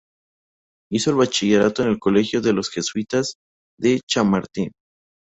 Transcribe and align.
Hizo 0.91 1.11
el 1.11 1.17
bachillerato 1.17 1.83
en 1.83 1.89
el 1.89 1.99
colegio 1.99 2.41
de 2.41 2.53
los 2.53 2.71
jesuitas 2.71 3.35
de 3.77 4.01
Chamartín. 4.09 4.71